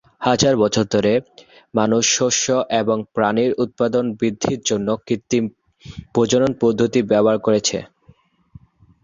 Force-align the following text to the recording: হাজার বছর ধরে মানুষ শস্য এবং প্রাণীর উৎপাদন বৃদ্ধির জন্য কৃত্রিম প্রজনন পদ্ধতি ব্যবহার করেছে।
হাজার 0.21 0.53
বছর 0.57 0.85
ধরে 0.91 1.13
মানুষ 1.73 2.03
শস্য 2.17 2.47
এবং 2.81 2.97
প্রাণীর 3.15 3.51
উৎপাদন 3.63 4.03
বৃদ্ধির 4.19 4.59
জন্য 4.65 4.87
কৃত্রিম 5.05 5.43
প্রজনন 6.13 6.51
পদ্ধতি 6.61 6.99
ব্যবহার 7.11 7.37
করেছে। 7.39 7.77